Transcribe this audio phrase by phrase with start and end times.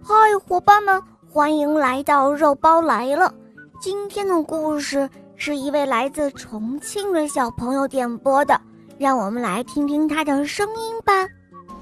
[0.00, 0.14] 嗨，
[0.46, 3.32] 伙伴们，欢迎来到肉包来了。
[3.80, 8.60] 今天的故事是一位来自重庆的小朋友点播的，
[8.98, 11.28] 让我们来听听他的声音吧。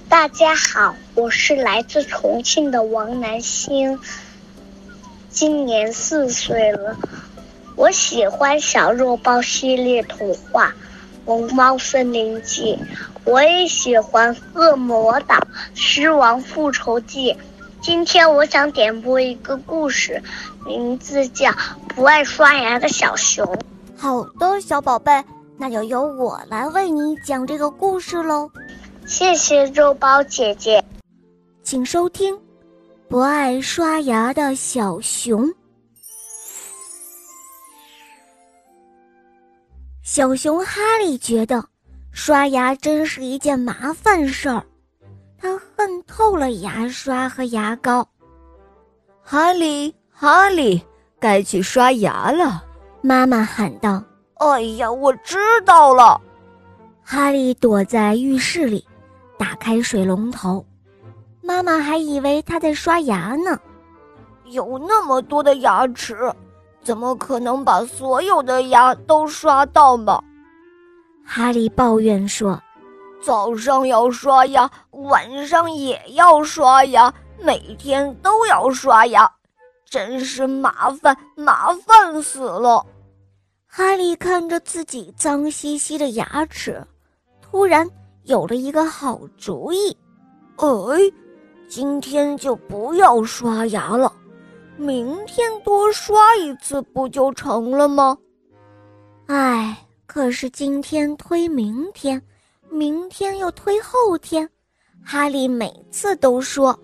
[0.08, 3.98] 大家好，我是来自重庆的王南星，
[5.28, 6.96] 今年四岁了。
[7.76, 10.68] 我喜欢小肉包系列童话
[11.24, 12.76] 《龙猫森林记》，
[13.24, 15.38] 我也喜欢《恶魔岛
[15.74, 17.32] 狮王复仇记》。
[17.90, 20.22] 今天我想点播一个故事，
[20.64, 21.50] 名字叫
[21.88, 23.44] 《不爱刷牙的小熊》。
[23.96, 25.12] 好的，小宝贝，
[25.58, 28.48] 那就由我来为你讲这个故事喽。
[29.06, 30.84] 谢谢肉包姐姐，
[31.64, 32.32] 请收听
[33.08, 35.44] 《不爱刷牙的小熊》。
[40.04, 41.64] 小熊哈利觉得
[42.12, 44.64] 刷牙真是一件麻烦事儿。
[46.10, 48.06] 透了牙刷和牙膏。
[49.22, 50.82] 哈利，哈利，
[51.20, 52.64] 该去刷牙了。
[53.00, 54.02] 妈妈喊道
[54.34, 56.20] ：“哎呀，我知道了。”
[57.04, 58.84] 哈利躲在浴室里，
[59.38, 60.64] 打开水龙头。
[61.42, 63.56] 妈妈还以为他在刷牙呢。
[64.46, 66.16] 有那么多的牙齿，
[66.82, 70.20] 怎么可能把所有的牙都刷到嘛？
[71.24, 72.60] 哈利抱怨说。
[73.20, 79.30] 早上要刷牙，晚上也要刷牙，每天都要刷牙，
[79.84, 82.84] 真是麻烦，麻烦死了。
[83.66, 86.82] 哈利看着自己脏兮兮的牙齿，
[87.42, 87.88] 突然
[88.24, 89.96] 有了一个好主意。
[90.56, 90.66] 哎，
[91.68, 94.12] 今天就不要刷牙了，
[94.76, 98.16] 明天多刷一次不就成了吗？
[99.26, 102.20] 哎，可是今天推明天。
[102.70, 104.48] 明天又推后天，
[105.04, 106.78] 哈利每次都说：“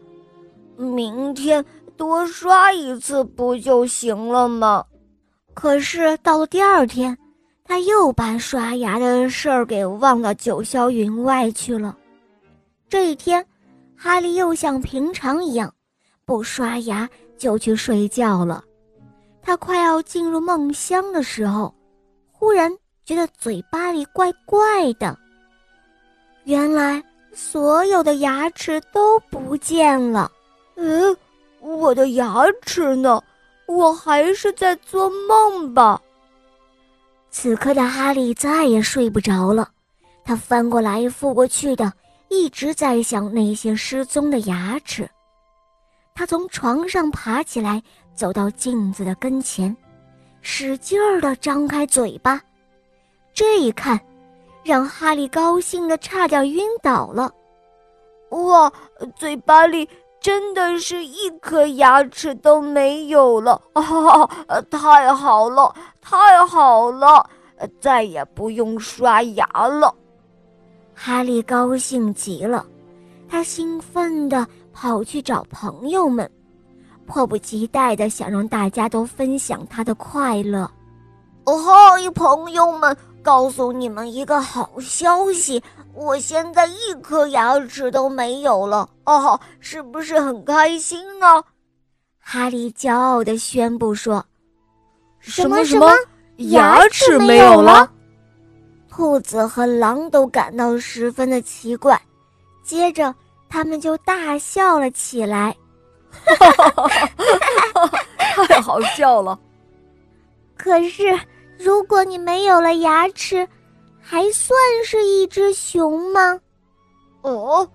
[0.77, 1.65] 明天
[1.97, 4.84] 多刷一次不就行了吗？”
[5.55, 7.17] 可是到了第二天，
[7.65, 11.97] 他又把刷牙的事儿给忘到九霄云外去了。
[12.88, 13.44] 这一天，
[13.97, 15.72] 哈利又像平常一样，
[16.25, 18.62] 不刷牙就去睡觉了。
[19.41, 21.72] 他快要进入梦乡的时候，
[22.32, 22.71] 忽然
[23.05, 25.16] 觉得嘴巴里怪怪的。
[26.47, 27.03] 原来
[27.34, 30.31] 所有的牙齿都不见了，
[30.77, 31.17] 嗯，
[31.61, 33.21] 我的牙齿呢？
[33.67, 36.01] 我还是在做梦吧。
[37.33, 39.69] 此刻的哈利再也睡不着了，
[40.25, 41.93] 他翻过来覆过去的，
[42.29, 45.11] 一直在想那些失踪的牙齿。
[46.15, 47.83] 他从床上爬起来，
[48.15, 49.77] 走到镜子的跟前，
[50.43, 52.41] 使劲儿地张开嘴巴，
[53.35, 54.01] 这一看。
[54.66, 57.32] 让哈利高兴的差点晕倒了，
[58.31, 58.72] 哇！
[59.15, 59.88] 嘴巴里
[60.21, 64.26] 真的是一颗牙齿都没有了啊！
[64.69, 67.25] 太好了，太好了，
[67.81, 69.94] 再也不用刷牙了。
[70.93, 72.66] 哈利高兴极了，
[73.28, 76.28] 他兴奋地跑去找朋友们，
[77.06, 80.69] 迫不及待地想让大家都分享他的快乐。
[81.44, 82.97] 哦嗨，朋友们！
[83.26, 85.60] 告诉你们一个好消息，
[85.94, 91.42] 我现在一颗牙齿都没有了哦，是不是很开心呢？
[92.20, 94.25] 哈利骄傲地宣布说
[95.19, 95.92] ：“什么什么
[96.37, 97.91] 牙齿没有了？”
[98.88, 102.00] 兔子和狼都感到十分的奇怪，
[102.62, 103.12] 接着
[103.48, 105.56] 他们就大笑了起来，
[106.12, 106.88] 哈哈哈
[107.75, 107.98] 哈哈！
[108.47, 109.37] 太好笑了。
[110.56, 111.19] 可是。
[111.59, 113.49] 如果你没有了牙齿，
[114.00, 116.39] 还算是一只熊吗？
[117.22, 117.69] 哦，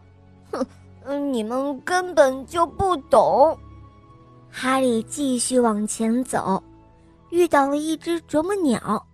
[1.03, 3.57] 哼，你们根本就不懂。
[4.49, 6.61] 哈利继续往前走，
[7.29, 9.05] 遇到了一只啄木鸟。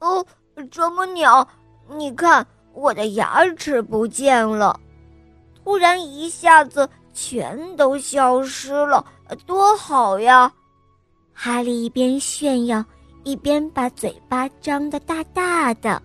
[0.00, 0.24] 哦，
[0.70, 1.46] 啄木鸟，
[1.88, 4.78] 你看我的牙齿不见了，
[5.64, 9.04] 突然一下子全都消失了，
[9.46, 10.52] 多好呀！
[11.32, 12.84] 哈利一边炫耀。
[13.24, 16.02] 一边把嘴巴张得大大的。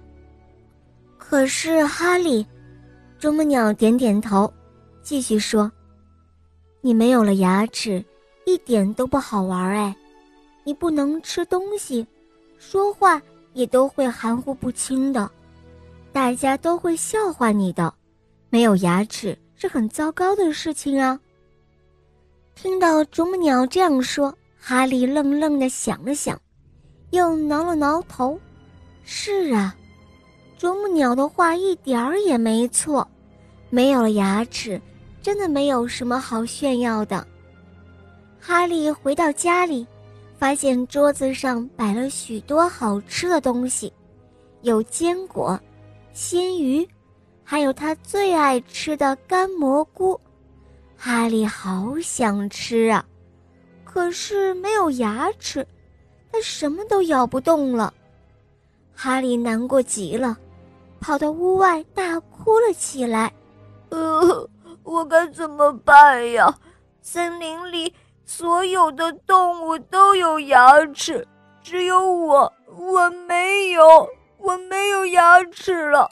[1.18, 2.46] 可是哈利，
[3.20, 4.52] 啄木鸟点点头，
[5.02, 5.72] 继续说
[6.82, 8.04] ：“你没有了牙齿，
[8.46, 9.96] 一点都不好玩哎！
[10.64, 12.06] 你不能吃东西，
[12.58, 13.22] 说话
[13.54, 15.30] 也都会含糊不清的，
[16.12, 17.94] 大家都会笑话你的。
[18.50, 21.20] 没有牙齿是很糟糕的事情啊！”
[22.56, 26.40] 听到啄木鸟这样说，哈利愣愣的想了想。
[27.12, 28.40] 又挠了挠头，
[29.04, 29.76] 是啊，
[30.58, 33.08] 啄木鸟的话一点儿也没错。
[33.70, 34.82] 没有了牙齿，
[35.22, 37.26] 真的没有什么好炫耀的。
[38.40, 39.86] 哈利回到家里，
[40.38, 43.92] 发现桌子上摆了许多好吃的东西，
[44.62, 45.60] 有坚果、
[46.14, 46.88] 鲜鱼，
[47.44, 50.20] 还有他最爱吃的干蘑菇。
[50.96, 53.06] 哈利好想吃啊，
[53.84, 55.68] 可是没有牙齿，
[56.32, 57.94] 他什么都咬不动了。
[58.94, 60.38] 哈利难过极了，
[61.00, 63.32] 跑到屋外大哭了起来。
[63.90, 64.50] 呃，
[64.84, 66.54] 我该怎么办呀？
[67.02, 67.94] 森林里
[68.26, 71.26] 所有的动物都有牙齿，
[71.62, 76.10] 只有我，我没有，我没有牙齿了。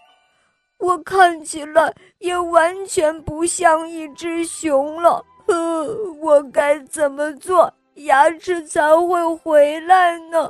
[0.77, 5.23] 我看起来也完全不像一只熊了。
[5.47, 5.85] 呃，
[6.21, 10.49] 我该怎么做，牙齿才会回来呢？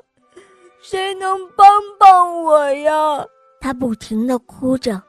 [0.81, 1.67] 谁能帮
[1.99, 3.25] 帮我呀？
[3.61, 5.01] 他不停的哭着，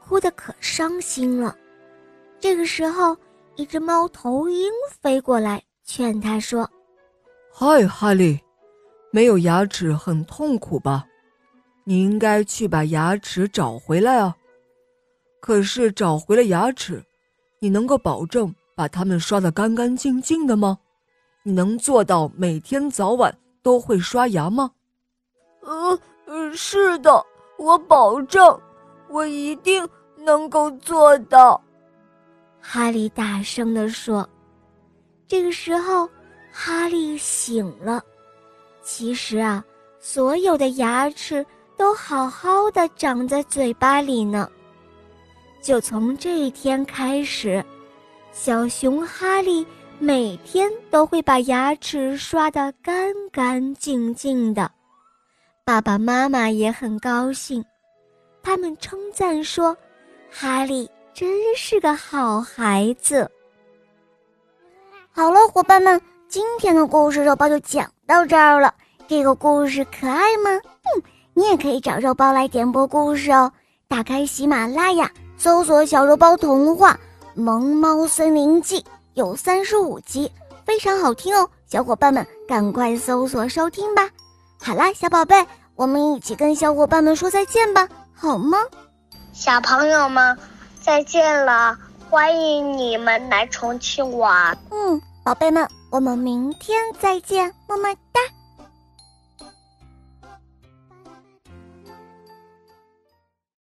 [0.00, 1.56] 哭得可伤心了。
[2.40, 3.16] 这个时候，
[3.56, 4.70] 一只猫头鹰
[5.00, 6.68] 飞过来，劝他说
[7.52, 8.40] ：“嗨，哈利，
[9.10, 11.04] 没有牙齿很痛苦吧？
[11.84, 14.36] 你应该去把牙齿找回来啊。
[15.40, 17.02] 可是找回了牙齿，
[17.60, 20.78] 你能够保证把它们刷得干干净净的吗？
[21.42, 24.70] 你能做到每天早晚都会刷牙吗？”
[26.26, 27.24] 呃，是的，
[27.58, 28.60] 我保证，
[29.08, 31.60] 我一定能够做到。
[32.60, 34.28] 哈利大声地说。
[35.26, 36.08] 这个时候，
[36.50, 38.02] 哈利醒了。
[38.82, 39.62] 其实啊，
[40.00, 41.44] 所有的牙齿
[41.76, 44.50] 都好好的长在嘴巴里呢。
[45.60, 47.62] 就从这一天开始，
[48.32, 49.66] 小熊哈利
[50.00, 54.70] 每天都会把牙齿刷得干干净净的。
[55.64, 57.64] 爸爸妈妈也很高兴，
[58.42, 59.76] 他们称赞说
[60.30, 63.28] ：“哈利真是个好孩子。”
[65.10, 68.72] 好了，伙伴们，今天的故事肉包就讲到这儿了。
[69.08, 70.50] 这个故事可爱吗？
[70.52, 71.02] 嗯，
[71.34, 73.50] 你也可以找肉包来点播故事哦。
[73.88, 76.92] 打开喜马拉雅，搜索“小肉包童话
[77.40, 78.80] 《萌猫森林记》，
[79.18, 80.30] 有三十五集，
[80.64, 81.50] 非常好听哦。
[81.66, 84.08] 小伙伴们，赶快搜索收听吧。
[84.62, 85.44] 好啦，小宝贝，
[85.74, 88.58] 我们一起跟小伙伴们说再见吧，好吗？
[89.32, 90.38] 小朋友们，
[90.80, 91.76] 再见了！
[92.08, 94.56] 欢迎你们来重庆玩。
[94.70, 98.20] 嗯，宝贝们，我们明天再见，么么哒。